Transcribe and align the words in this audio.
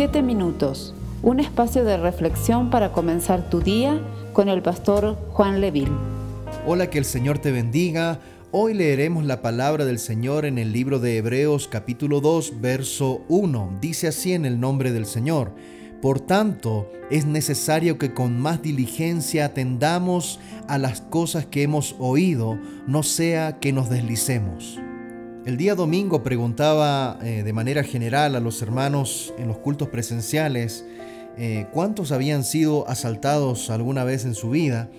Siete 0.00 0.22
minutos, 0.22 0.94
un 1.22 1.40
espacio 1.40 1.84
de 1.84 1.98
reflexión 1.98 2.70
para 2.70 2.90
comenzar 2.90 3.50
tu 3.50 3.60
día 3.60 4.00
con 4.32 4.48
el 4.48 4.62
pastor 4.62 5.14
Juan 5.32 5.60
Leville. 5.60 5.92
Hola, 6.66 6.88
que 6.88 6.96
el 6.96 7.04
Señor 7.04 7.38
te 7.38 7.52
bendiga. 7.52 8.18
Hoy 8.50 8.72
leeremos 8.72 9.26
la 9.26 9.42
palabra 9.42 9.84
del 9.84 9.98
Señor 9.98 10.46
en 10.46 10.56
el 10.56 10.72
libro 10.72 11.00
de 11.00 11.18
Hebreos 11.18 11.68
capítulo 11.68 12.22
2, 12.22 12.62
verso 12.62 13.20
1. 13.28 13.76
Dice 13.82 14.08
así 14.08 14.32
en 14.32 14.46
el 14.46 14.58
nombre 14.58 14.90
del 14.90 15.04
Señor. 15.04 15.52
Por 16.00 16.18
tanto, 16.18 16.90
es 17.10 17.26
necesario 17.26 17.98
que 17.98 18.14
con 18.14 18.40
más 18.40 18.62
diligencia 18.62 19.44
atendamos 19.44 20.40
a 20.66 20.78
las 20.78 21.02
cosas 21.02 21.44
que 21.44 21.62
hemos 21.62 21.94
oído, 21.98 22.58
no 22.86 23.02
sea 23.02 23.58
que 23.58 23.74
nos 23.74 23.90
deslicemos. 23.90 24.80
El 25.46 25.56
día 25.56 25.74
domingo 25.74 26.22
preguntaba 26.22 27.18
eh, 27.22 27.42
de 27.42 27.52
manera 27.54 27.82
general 27.82 28.36
a 28.36 28.40
los 28.40 28.60
hermanos 28.60 29.32
en 29.38 29.48
los 29.48 29.56
cultos 29.56 29.88
presenciales 29.88 30.84
eh, 31.38 31.66
cuántos 31.72 32.12
habían 32.12 32.44
sido 32.44 32.86
asaltados 32.88 33.70
alguna 33.70 34.04
vez 34.04 34.26
en 34.26 34.34
su 34.34 34.50
vida. 34.50 34.90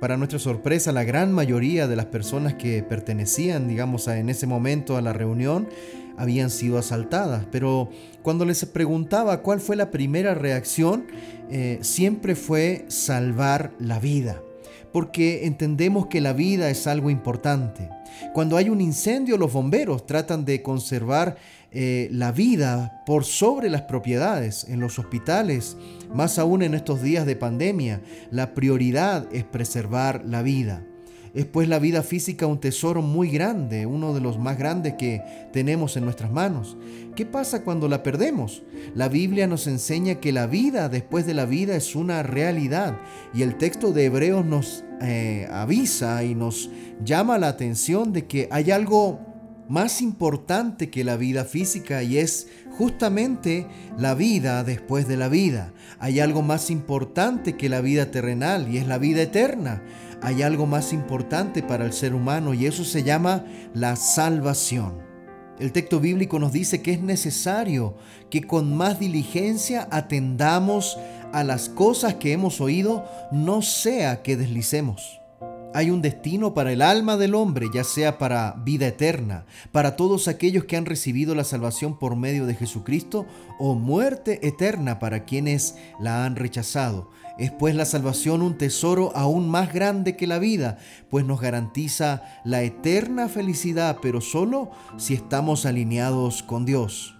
Para 0.00 0.16
nuestra 0.16 0.40
sorpresa, 0.40 0.90
la 0.90 1.04
gran 1.04 1.32
mayoría 1.32 1.86
de 1.86 1.94
las 1.94 2.06
personas 2.06 2.54
que 2.54 2.82
pertenecían, 2.82 3.68
digamos, 3.68 4.08
en 4.08 4.28
ese 4.28 4.48
momento 4.48 4.96
a 4.96 5.02
la 5.02 5.12
reunión, 5.12 5.68
habían 6.16 6.50
sido 6.50 6.78
asaltadas. 6.78 7.46
Pero 7.52 7.88
cuando 8.22 8.44
les 8.44 8.64
preguntaba 8.64 9.40
cuál 9.40 9.60
fue 9.60 9.76
la 9.76 9.92
primera 9.92 10.34
reacción, 10.34 11.06
eh, 11.48 11.78
siempre 11.82 12.34
fue 12.34 12.86
salvar 12.88 13.72
la 13.78 14.00
vida 14.00 14.42
porque 14.92 15.44
entendemos 15.46 16.06
que 16.06 16.22
la 16.22 16.32
vida 16.32 16.70
es 16.70 16.86
algo 16.86 17.10
importante. 17.10 17.90
Cuando 18.34 18.56
hay 18.56 18.68
un 18.68 18.80
incendio, 18.80 19.36
los 19.38 19.52
bomberos 19.52 20.06
tratan 20.06 20.44
de 20.44 20.62
conservar 20.62 21.36
eh, 21.72 22.08
la 22.10 22.32
vida 22.32 23.02
por 23.06 23.24
sobre 23.24 23.68
las 23.68 23.82
propiedades. 23.82 24.64
En 24.68 24.80
los 24.80 24.98
hospitales, 24.98 25.76
más 26.14 26.38
aún 26.38 26.62
en 26.62 26.74
estos 26.74 27.02
días 27.02 27.26
de 27.26 27.36
pandemia, 27.36 28.00
la 28.30 28.54
prioridad 28.54 29.26
es 29.32 29.44
preservar 29.44 30.24
la 30.24 30.42
vida. 30.42 30.82
Es 31.36 31.44
pues 31.44 31.68
la 31.68 31.78
vida 31.78 32.02
física 32.02 32.46
un 32.46 32.60
tesoro 32.60 33.02
muy 33.02 33.28
grande, 33.28 33.84
uno 33.84 34.14
de 34.14 34.22
los 34.22 34.38
más 34.38 34.56
grandes 34.56 34.94
que 34.94 35.20
tenemos 35.52 35.98
en 35.98 36.04
nuestras 36.04 36.32
manos. 36.32 36.78
¿Qué 37.14 37.26
pasa 37.26 37.62
cuando 37.62 37.88
la 37.88 38.02
perdemos? 38.02 38.62
La 38.94 39.10
Biblia 39.10 39.46
nos 39.46 39.66
enseña 39.66 40.14
que 40.14 40.32
la 40.32 40.46
vida 40.46 40.88
después 40.88 41.26
de 41.26 41.34
la 41.34 41.44
vida 41.44 41.76
es 41.76 41.94
una 41.94 42.22
realidad 42.22 42.96
y 43.34 43.42
el 43.42 43.58
texto 43.58 43.92
de 43.92 44.06
Hebreos 44.06 44.46
nos 44.46 44.85
eh, 45.00 45.46
avisa 45.50 46.24
y 46.24 46.34
nos 46.34 46.70
llama 47.04 47.38
la 47.38 47.48
atención 47.48 48.12
de 48.12 48.26
que 48.26 48.48
hay 48.50 48.70
algo 48.70 49.20
más 49.68 50.00
importante 50.00 50.90
que 50.90 51.04
la 51.04 51.16
vida 51.16 51.44
física 51.44 52.02
y 52.02 52.18
es 52.18 52.48
justamente 52.78 53.66
la 53.98 54.14
vida 54.14 54.64
después 54.64 55.08
de 55.08 55.16
la 55.16 55.28
vida. 55.28 55.72
Hay 55.98 56.20
algo 56.20 56.42
más 56.42 56.70
importante 56.70 57.56
que 57.56 57.68
la 57.68 57.80
vida 57.80 58.10
terrenal 58.10 58.72
y 58.72 58.78
es 58.78 58.86
la 58.86 58.98
vida 58.98 59.22
eterna. 59.22 59.82
Hay 60.22 60.42
algo 60.42 60.66
más 60.66 60.92
importante 60.92 61.62
para 61.62 61.84
el 61.84 61.92
ser 61.92 62.14
humano 62.14 62.54
y 62.54 62.66
eso 62.66 62.84
se 62.84 63.02
llama 63.02 63.44
la 63.74 63.96
salvación. 63.96 65.06
El 65.58 65.72
texto 65.72 66.00
bíblico 66.00 66.38
nos 66.38 66.52
dice 66.52 66.82
que 66.82 66.92
es 66.92 67.00
necesario 67.00 67.96
que 68.28 68.42
con 68.42 68.76
más 68.76 68.98
diligencia 68.98 69.88
atendamos 69.90 70.98
a 71.32 71.44
las 71.44 71.68
cosas 71.68 72.14
que 72.14 72.32
hemos 72.32 72.60
oído, 72.60 73.04
no 73.32 73.62
sea 73.62 74.22
que 74.22 74.36
deslicemos. 74.36 75.20
Hay 75.74 75.90
un 75.90 76.00
destino 76.00 76.54
para 76.54 76.72
el 76.72 76.80
alma 76.80 77.18
del 77.18 77.34
hombre, 77.34 77.66
ya 77.70 77.84
sea 77.84 78.16
para 78.16 78.54
vida 78.64 78.86
eterna, 78.86 79.44
para 79.72 79.94
todos 79.94 80.26
aquellos 80.26 80.64
que 80.64 80.76
han 80.76 80.86
recibido 80.86 81.34
la 81.34 81.44
salvación 81.44 81.98
por 81.98 82.16
medio 82.16 82.46
de 82.46 82.54
Jesucristo, 82.54 83.26
o 83.58 83.74
muerte 83.74 84.46
eterna 84.46 84.98
para 84.98 85.24
quienes 85.24 85.76
la 86.00 86.24
han 86.24 86.36
rechazado. 86.36 87.10
Es 87.38 87.50
pues 87.50 87.74
la 87.74 87.84
salvación 87.84 88.40
un 88.40 88.56
tesoro 88.56 89.12
aún 89.14 89.50
más 89.50 89.74
grande 89.74 90.16
que 90.16 90.26
la 90.26 90.38
vida, 90.38 90.78
pues 91.10 91.26
nos 91.26 91.42
garantiza 91.42 92.22
la 92.44 92.62
eterna 92.62 93.28
felicidad, 93.28 93.98
pero 94.00 94.22
solo 94.22 94.70
si 94.96 95.12
estamos 95.12 95.66
alineados 95.66 96.42
con 96.42 96.64
Dios. 96.64 97.15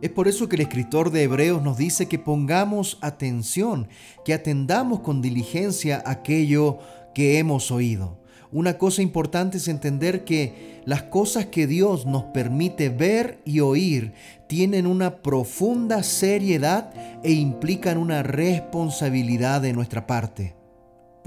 Es 0.00 0.10
por 0.10 0.28
eso 0.28 0.48
que 0.48 0.54
el 0.54 0.62
escritor 0.62 1.10
de 1.10 1.24
Hebreos 1.24 1.60
nos 1.60 1.76
dice 1.76 2.06
que 2.06 2.20
pongamos 2.20 2.98
atención, 3.00 3.88
que 4.24 4.32
atendamos 4.32 5.00
con 5.00 5.20
diligencia 5.20 6.02
aquello 6.06 6.78
que 7.14 7.38
hemos 7.38 7.72
oído. 7.72 8.16
Una 8.52 8.78
cosa 8.78 9.02
importante 9.02 9.58
es 9.58 9.66
entender 9.66 10.24
que 10.24 10.80
las 10.84 11.02
cosas 11.02 11.46
que 11.46 11.66
Dios 11.66 12.06
nos 12.06 12.24
permite 12.24 12.90
ver 12.90 13.40
y 13.44 13.58
oír 13.58 14.12
tienen 14.46 14.86
una 14.86 15.16
profunda 15.16 16.04
seriedad 16.04 16.92
e 17.24 17.32
implican 17.32 17.98
una 17.98 18.22
responsabilidad 18.22 19.60
de 19.60 19.72
nuestra 19.72 20.06
parte. 20.06 20.57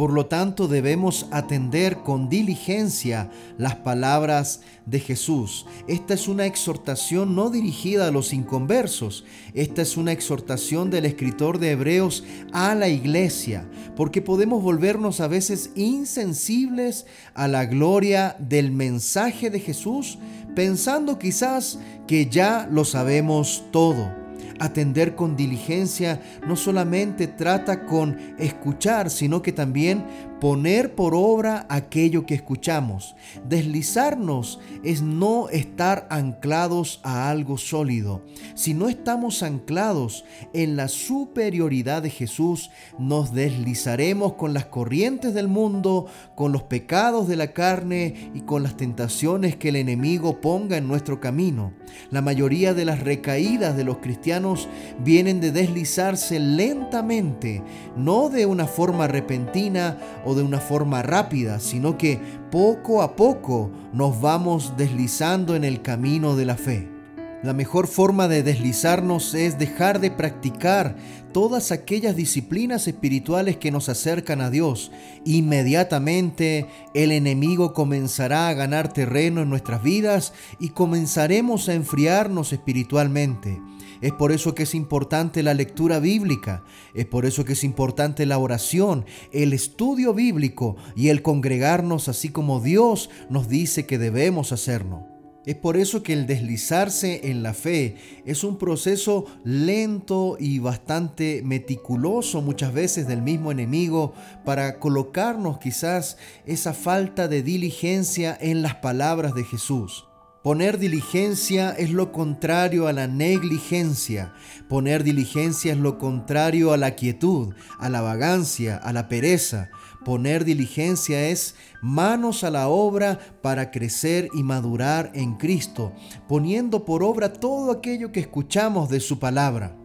Por 0.01 0.13
lo 0.13 0.25
tanto, 0.25 0.67
debemos 0.67 1.27
atender 1.29 1.97
con 1.97 2.27
diligencia 2.27 3.29
las 3.59 3.75
palabras 3.75 4.61
de 4.87 4.99
Jesús. 4.99 5.67
Esta 5.87 6.15
es 6.15 6.27
una 6.27 6.47
exhortación 6.47 7.35
no 7.35 7.51
dirigida 7.51 8.07
a 8.07 8.11
los 8.11 8.33
inconversos, 8.33 9.25
esta 9.53 9.83
es 9.83 9.97
una 9.97 10.11
exhortación 10.11 10.89
del 10.89 11.05
escritor 11.05 11.59
de 11.59 11.73
Hebreos 11.73 12.23
a 12.51 12.73
la 12.73 12.89
iglesia, 12.89 13.69
porque 13.95 14.23
podemos 14.23 14.63
volvernos 14.63 15.21
a 15.21 15.27
veces 15.27 15.69
insensibles 15.75 17.05
a 17.35 17.47
la 17.47 17.65
gloria 17.65 18.35
del 18.39 18.71
mensaje 18.71 19.51
de 19.51 19.59
Jesús, 19.59 20.17
pensando 20.55 21.19
quizás 21.19 21.77
que 22.07 22.25
ya 22.25 22.67
lo 22.71 22.85
sabemos 22.85 23.65
todo. 23.69 24.20
Atender 24.61 25.15
con 25.15 25.35
diligencia 25.35 26.21
no 26.47 26.55
solamente 26.55 27.25
trata 27.25 27.87
con 27.87 28.35
escuchar, 28.37 29.09
sino 29.09 29.41
que 29.41 29.51
también 29.51 30.05
poner 30.41 30.95
por 30.95 31.13
obra 31.13 31.67
aquello 31.69 32.25
que 32.25 32.33
escuchamos. 32.33 33.15
Deslizarnos 33.47 34.59
es 34.83 35.03
no 35.03 35.49
estar 35.49 36.07
anclados 36.09 36.99
a 37.03 37.29
algo 37.29 37.59
sólido. 37.59 38.23
Si 38.55 38.73
no 38.73 38.89
estamos 38.89 39.43
anclados 39.43 40.25
en 40.53 40.75
la 40.75 40.87
superioridad 40.87 42.01
de 42.01 42.09
Jesús, 42.09 42.71
nos 42.97 43.35
deslizaremos 43.35 44.33
con 44.33 44.55
las 44.55 44.65
corrientes 44.65 45.35
del 45.35 45.47
mundo, 45.47 46.07
con 46.35 46.51
los 46.51 46.63
pecados 46.63 47.27
de 47.27 47.35
la 47.35 47.53
carne 47.53 48.31
y 48.33 48.41
con 48.41 48.63
las 48.63 48.75
tentaciones 48.75 49.55
que 49.55 49.69
el 49.69 49.75
enemigo 49.75 50.41
ponga 50.41 50.75
en 50.75 50.87
nuestro 50.87 51.21
camino. 51.21 51.71
La 52.09 52.21
mayoría 52.21 52.73
de 52.73 52.85
las 52.85 53.01
recaídas 53.01 53.77
de 53.77 53.83
los 53.83 53.97
cristianos 53.97 54.67
vienen 55.03 55.39
de 55.39 55.51
deslizarse 55.51 56.39
lentamente, 56.39 57.61
no 57.95 58.29
de 58.29 58.47
una 58.47 58.65
forma 58.65 59.07
repentina 59.07 59.99
o 60.25 60.30
de 60.35 60.43
una 60.43 60.59
forma 60.59 61.01
rápida, 61.01 61.59
sino 61.59 61.97
que 61.97 62.19
poco 62.51 63.01
a 63.01 63.15
poco 63.15 63.71
nos 63.93 64.21
vamos 64.21 64.73
deslizando 64.77 65.55
en 65.55 65.63
el 65.63 65.81
camino 65.81 66.35
de 66.35 66.45
la 66.45 66.55
fe. 66.55 67.00
La 67.43 67.53
mejor 67.53 67.87
forma 67.87 68.27
de 68.27 68.43
deslizarnos 68.43 69.33
es 69.33 69.57
dejar 69.57 69.99
de 69.99 70.11
practicar 70.11 70.95
todas 71.33 71.71
aquellas 71.71 72.15
disciplinas 72.15 72.87
espirituales 72.87 73.57
que 73.57 73.71
nos 73.71 73.89
acercan 73.89 74.41
a 74.41 74.51
Dios. 74.51 74.91
Inmediatamente 75.25 76.67
el 76.93 77.11
enemigo 77.11 77.73
comenzará 77.73 78.47
a 78.47 78.53
ganar 78.53 78.93
terreno 78.93 79.41
en 79.41 79.49
nuestras 79.49 79.81
vidas 79.81 80.33
y 80.59 80.69
comenzaremos 80.69 81.67
a 81.67 81.73
enfriarnos 81.73 82.53
espiritualmente. 82.53 83.59
Es 84.01 84.11
por 84.11 84.31
eso 84.31 84.53
que 84.53 84.63
es 84.63 84.75
importante 84.75 85.41
la 85.41 85.55
lectura 85.55 85.99
bíblica, 85.99 86.63
es 86.93 87.05
por 87.05 87.25
eso 87.25 87.43
que 87.43 87.53
es 87.53 87.63
importante 87.63 88.27
la 88.27 88.37
oración, 88.37 89.05
el 89.31 89.53
estudio 89.53 90.13
bíblico 90.13 90.75
y 90.95 91.09
el 91.09 91.23
congregarnos 91.23 92.07
así 92.07 92.29
como 92.29 92.59
Dios 92.59 93.09
nos 93.29 93.47
dice 93.47 93.87
que 93.87 93.97
debemos 93.97 94.51
hacerlo. 94.51 95.10
Es 95.43 95.55
por 95.55 95.75
eso 95.75 96.03
que 96.03 96.13
el 96.13 96.27
deslizarse 96.27 97.31
en 97.31 97.41
la 97.41 97.55
fe 97.55 97.95
es 98.25 98.43
un 98.43 98.59
proceso 98.59 99.25
lento 99.43 100.37
y 100.39 100.59
bastante 100.59 101.41
meticuloso 101.43 102.43
muchas 102.43 102.73
veces 102.73 103.07
del 103.07 103.23
mismo 103.23 103.51
enemigo 103.51 104.13
para 104.45 104.77
colocarnos 104.77 105.57
quizás 105.57 106.17
esa 106.45 106.73
falta 106.73 107.27
de 107.27 107.41
diligencia 107.41 108.37
en 108.39 108.61
las 108.61 108.75
palabras 108.75 109.33
de 109.33 109.43
Jesús. 109.43 110.05
Poner 110.43 110.79
diligencia 110.79 111.69
es 111.71 111.91
lo 111.91 112.11
contrario 112.11 112.87
a 112.87 112.93
la 112.93 113.07
negligencia. 113.07 114.33
Poner 114.67 115.03
diligencia 115.03 115.73
es 115.73 115.77
lo 115.77 115.99
contrario 115.99 116.73
a 116.73 116.77
la 116.77 116.95
quietud, 116.95 117.53
a 117.79 117.89
la 117.89 118.01
vagancia, 118.01 118.77
a 118.77 118.91
la 118.91 119.07
pereza. 119.07 119.69
Poner 120.05 120.45
diligencia 120.45 121.29
es 121.29 121.55
manos 121.81 122.43
a 122.43 122.49
la 122.49 122.69
obra 122.69 123.19
para 123.41 123.69
crecer 123.69 124.29
y 124.33 124.41
madurar 124.41 125.11
en 125.13 125.35
Cristo, 125.35 125.93
poniendo 126.27 126.85
por 126.85 127.03
obra 127.03 127.33
todo 127.33 127.71
aquello 127.71 128.11
que 128.11 128.19
escuchamos 128.19 128.89
de 128.89 128.99
su 128.99 129.19
palabra. 129.19 129.77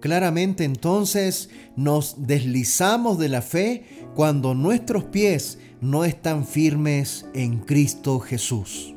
Claramente 0.00 0.62
entonces 0.62 1.50
nos 1.74 2.26
deslizamos 2.26 3.18
de 3.18 3.28
la 3.28 3.42
fe 3.42 4.06
cuando 4.14 4.54
nuestros 4.54 5.04
pies 5.04 5.58
no 5.80 6.04
están 6.04 6.46
firmes 6.46 7.26
en 7.34 7.58
Cristo 7.58 8.20
Jesús. 8.20 8.94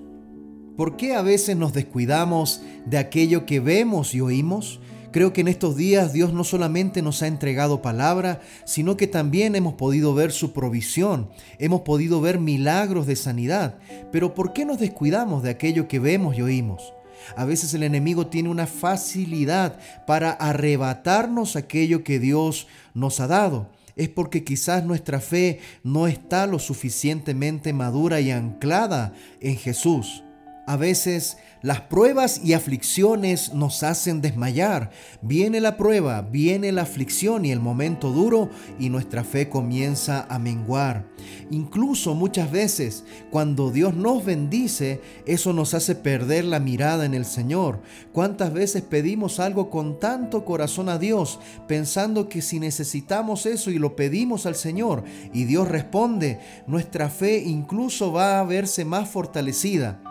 ¿Por 0.78 0.98
qué 0.98 1.16
a 1.16 1.22
veces 1.24 1.58
nos 1.58 1.74
descuidamos 1.74 2.62
de 2.86 3.00
aquello 3.00 3.46
que 3.46 3.60
vemos 3.60 4.14
y 4.14 4.22
oímos? 4.22 4.80
Creo 5.12 5.34
que 5.34 5.42
en 5.42 5.50
estos 5.50 5.76
días 5.76 6.14
Dios 6.14 6.34
no 6.34 6.46
solamente 6.46 7.02
nos 7.02 7.22
ha 7.22 7.28
entregado 7.28 7.82
palabra, 7.82 8.40
sino 8.64 8.96
que 8.96 9.08
también 9.08 9.56
hemos 9.56 9.74
podido 9.74 10.14
ver 10.14 10.32
su 10.32 10.54
provisión, 10.54 11.30
hemos 11.60 11.82
podido 11.82 12.22
ver 12.22 12.40
milagros 12.40 13.08
de 13.08 13.18
sanidad. 13.18 13.78
Pero 14.12 14.34
¿por 14.34 14.54
qué 14.54 14.64
nos 14.64 14.80
descuidamos 14.80 15.44
de 15.44 15.50
aquello 15.50 15.90
que 15.90 16.00
vemos 16.00 16.38
y 16.38 16.42
oímos? 16.42 16.94
A 17.36 17.44
veces 17.44 17.74
el 17.74 17.84
enemigo 17.84 18.28
tiene 18.28 18.50
una 18.50 18.68
facilidad 18.68 19.78
para 20.08 20.32
arrebatarnos 20.32 21.56
aquello 21.56 22.04
que 22.04 22.20
Dios 22.20 22.68
nos 22.94 23.20
ha 23.20 23.28
dado. 23.28 23.70
Es 23.98 24.08
porque 24.08 24.46
quizás 24.46 24.86
nuestra 24.86 25.20
fe 25.20 25.60
no 25.84 26.08
está 26.08 26.48
lo 26.48 26.58
suficientemente 26.58 27.74
madura 27.74 28.22
y 28.22 28.32
anclada 28.32 29.14
en 29.42 29.58
Jesús. 29.58 30.24
A 30.72 30.78
veces 30.78 31.36
las 31.62 31.82
pruebas 31.82 32.40
y 32.46 32.54
aflicciones 32.54 33.54
nos 33.54 33.84
hacen 33.84 34.22
desmayar. 34.22 34.90
Viene 35.22 35.60
la 35.60 35.76
prueba, 35.76 36.22
viene 36.22 36.72
la 36.72 36.84
aflicción 36.84 37.44
y 37.44 37.52
el 37.52 37.60
momento 37.60 38.12
duro 38.12 38.50
y 38.80 38.88
nuestra 38.88 39.26
fe 39.26 39.50
comienza 39.50 40.26
a 40.30 40.40
menguar. 40.40 41.06
Incluso 41.50 42.16
muchas 42.16 42.50
veces 42.50 43.04
cuando 43.32 43.70
Dios 43.70 43.96
nos 43.96 44.24
bendice, 44.24 45.02
eso 45.26 45.52
nos 45.52 45.74
hace 45.74 45.94
perder 45.94 46.46
la 46.46 46.62
mirada 46.62 47.04
en 47.04 47.16
el 47.16 47.26
Señor. 47.26 47.82
¿Cuántas 48.14 48.54
veces 48.54 48.82
pedimos 48.82 49.42
algo 49.42 49.70
con 49.70 50.00
tanto 50.00 50.46
corazón 50.46 50.88
a 50.88 50.98
Dios 50.98 51.38
pensando 51.68 52.30
que 52.30 52.42
si 52.42 52.62
necesitamos 52.62 53.46
eso 53.46 53.72
y 53.72 53.78
lo 53.78 53.98
pedimos 53.98 54.46
al 54.46 54.56
Señor 54.56 55.04
y 55.34 55.44
Dios 55.44 55.68
responde, 55.68 56.40
nuestra 56.66 57.10
fe 57.10 57.40
incluso 57.40 58.14
va 58.14 58.40
a 58.40 58.46
verse 58.46 58.86
más 58.86 59.10
fortalecida? 59.10 60.02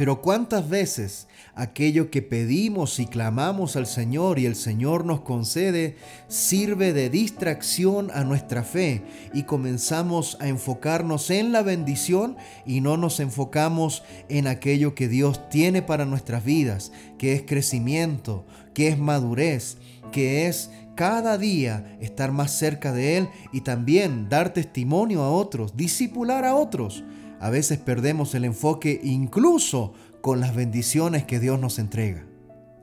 Pero 0.00 0.22
cuántas 0.22 0.66
veces 0.66 1.28
aquello 1.54 2.10
que 2.10 2.22
pedimos 2.22 2.98
y 3.00 3.04
clamamos 3.04 3.76
al 3.76 3.86
Señor 3.86 4.38
y 4.38 4.46
el 4.46 4.56
Señor 4.56 5.04
nos 5.04 5.20
concede 5.20 5.96
sirve 6.26 6.94
de 6.94 7.10
distracción 7.10 8.10
a 8.14 8.24
nuestra 8.24 8.62
fe 8.64 9.02
y 9.34 9.42
comenzamos 9.42 10.38
a 10.40 10.48
enfocarnos 10.48 11.28
en 11.28 11.52
la 11.52 11.60
bendición 11.60 12.38
y 12.64 12.80
no 12.80 12.96
nos 12.96 13.20
enfocamos 13.20 14.02
en 14.30 14.46
aquello 14.46 14.94
que 14.94 15.06
Dios 15.06 15.50
tiene 15.50 15.82
para 15.82 16.06
nuestras 16.06 16.46
vidas, 16.46 16.92
que 17.18 17.34
es 17.34 17.42
crecimiento, 17.42 18.46
que 18.72 18.88
es 18.88 18.98
madurez, 18.98 19.76
que 20.12 20.46
es 20.46 20.70
cada 20.94 21.36
día 21.36 21.98
estar 22.00 22.32
más 22.32 22.52
cerca 22.52 22.94
de 22.94 23.18
Él 23.18 23.28
y 23.52 23.60
también 23.60 24.30
dar 24.30 24.54
testimonio 24.54 25.20
a 25.20 25.30
otros, 25.30 25.76
disipular 25.76 26.46
a 26.46 26.54
otros 26.54 27.04
a 27.40 27.50
veces 27.50 27.78
perdemos 27.78 28.34
el 28.34 28.44
enfoque 28.44 29.00
incluso 29.02 29.94
con 30.20 30.40
las 30.40 30.54
bendiciones 30.54 31.24
que 31.24 31.40
Dios 31.40 31.58
nos 31.58 31.78
entrega. 31.78 32.26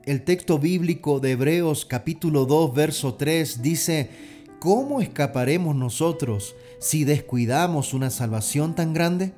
El 0.04 0.24
texto 0.24 0.58
bíblico 0.58 1.20
de 1.20 1.32
Hebreos 1.32 1.84
capítulo 1.84 2.44
2 2.44 2.74
verso 2.74 3.14
3 3.14 3.62
dice, 3.62 4.10
¿cómo 4.58 5.00
escaparemos 5.00 5.76
nosotros 5.76 6.56
si 6.80 7.04
descuidamos 7.04 7.94
una 7.94 8.10
salvación 8.10 8.74
tan 8.74 8.92
grande? 8.92 9.32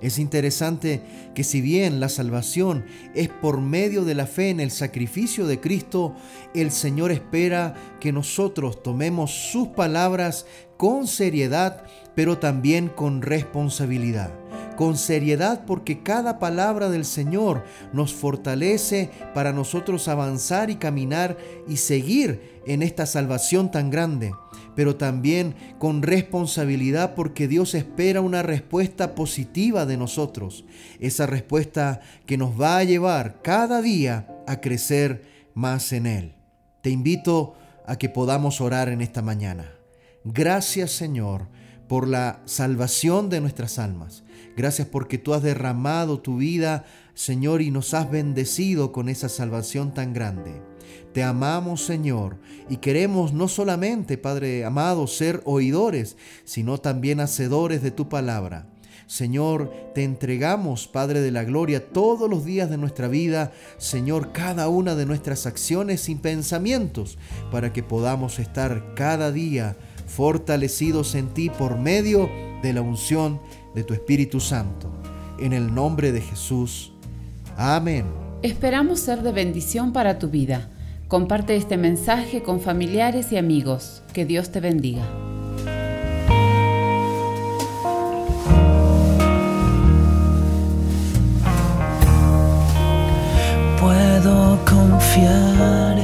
Es 0.00 0.18
interesante 0.18 1.02
que 1.34 1.42
si 1.42 1.60
bien 1.60 2.00
la 2.00 2.08
salvación 2.08 2.84
es 3.14 3.28
por 3.28 3.60
medio 3.60 4.04
de 4.04 4.14
la 4.14 4.26
fe 4.26 4.50
en 4.50 4.60
el 4.60 4.70
sacrificio 4.70 5.46
de 5.46 5.60
Cristo, 5.60 6.14
el 6.54 6.70
Señor 6.70 7.12
espera 7.12 7.74
que 8.00 8.12
nosotros 8.12 8.82
tomemos 8.82 9.50
sus 9.50 9.68
palabras 9.68 10.46
con 10.76 11.06
seriedad, 11.06 11.84
pero 12.14 12.38
también 12.38 12.88
con 12.88 13.22
responsabilidad 13.22 14.30
con 14.76 14.96
seriedad 14.96 15.64
porque 15.66 16.02
cada 16.02 16.38
palabra 16.38 16.88
del 16.88 17.04
Señor 17.04 17.64
nos 17.92 18.14
fortalece 18.14 19.10
para 19.34 19.52
nosotros 19.52 20.06
avanzar 20.08 20.70
y 20.70 20.76
caminar 20.76 21.36
y 21.66 21.78
seguir 21.78 22.60
en 22.66 22.82
esta 22.82 23.06
salvación 23.06 23.70
tan 23.70 23.90
grande, 23.90 24.32
pero 24.74 24.96
también 24.96 25.54
con 25.78 26.02
responsabilidad 26.02 27.14
porque 27.14 27.48
Dios 27.48 27.74
espera 27.74 28.20
una 28.20 28.42
respuesta 28.42 29.14
positiva 29.14 29.86
de 29.86 29.96
nosotros, 29.96 30.64
esa 31.00 31.26
respuesta 31.26 32.00
que 32.26 32.36
nos 32.36 32.60
va 32.60 32.78
a 32.78 32.84
llevar 32.84 33.40
cada 33.42 33.82
día 33.82 34.28
a 34.46 34.60
crecer 34.60 35.24
más 35.54 35.92
en 35.92 36.06
Él. 36.06 36.34
Te 36.82 36.90
invito 36.90 37.54
a 37.86 37.96
que 37.96 38.08
podamos 38.08 38.60
orar 38.60 38.88
en 38.88 39.00
esta 39.00 39.22
mañana. 39.22 39.72
Gracias 40.24 40.90
Señor 40.90 41.48
por 41.88 42.08
la 42.08 42.40
salvación 42.44 43.28
de 43.28 43.40
nuestras 43.40 43.78
almas. 43.78 44.24
Gracias 44.56 44.88
porque 44.88 45.18
tú 45.18 45.34
has 45.34 45.42
derramado 45.42 46.20
tu 46.20 46.38
vida, 46.38 46.84
Señor, 47.14 47.62
y 47.62 47.70
nos 47.70 47.94
has 47.94 48.10
bendecido 48.10 48.92
con 48.92 49.08
esa 49.08 49.28
salvación 49.28 49.92
tan 49.92 50.12
grande. 50.12 50.62
Te 51.12 51.22
amamos, 51.22 51.84
Señor, 51.84 52.38
y 52.68 52.78
queremos 52.78 53.32
no 53.32 53.48
solamente, 53.48 54.18
Padre 54.18 54.64
amado, 54.64 55.06
ser 55.06 55.42
oidores, 55.44 56.16
sino 56.44 56.78
también 56.78 57.20
hacedores 57.20 57.82
de 57.82 57.90
tu 57.90 58.08
palabra. 58.08 58.66
Señor, 59.06 59.72
te 59.94 60.02
entregamos, 60.02 60.88
Padre 60.88 61.20
de 61.20 61.30
la 61.30 61.44
Gloria, 61.44 61.92
todos 61.92 62.28
los 62.28 62.44
días 62.44 62.68
de 62.68 62.76
nuestra 62.76 63.06
vida, 63.06 63.52
Señor, 63.78 64.32
cada 64.32 64.68
una 64.68 64.96
de 64.96 65.06
nuestras 65.06 65.46
acciones 65.46 66.08
y 66.08 66.16
pensamientos, 66.16 67.16
para 67.52 67.72
que 67.72 67.84
podamos 67.84 68.40
estar 68.40 68.94
cada 68.94 69.30
día 69.30 69.76
fortalecidos 70.06 71.14
en 71.14 71.28
ti 71.28 71.50
por 71.50 71.78
medio 71.78 72.30
de 72.62 72.72
la 72.72 72.82
unción 72.82 73.40
de 73.74 73.84
tu 73.84 73.94
Espíritu 73.94 74.40
Santo. 74.40 74.90
En 75.38 75.52
el 75.52 75.74
nombre 75.74 76.12
de 76.12 76.20
Jesús. 76.20 76.92
Amén. 77.56 78.06
Esperamos 78.42 79.00
ser 79.00 79.22
de 79.22 79.32
bendición 79.32 79.92
para 79.92 80.18
tu 80.18 80.28
vida. 80.28 80.70
Comparte 81.08 81.56
este 81.56 81.76
mensaje 81.76 82.42
con 82.42 82.60
familiares 82.60 83.32
y 83.32 83.36
amigos. 83.36 84.02
Que 84.12 84.24
Dios 84.24 84.50
te 84.50 84.60
bendiga. 84.60 85.04
Puedo 93.80 94.58
confiar 94.64 95.92
en 95.92 95.95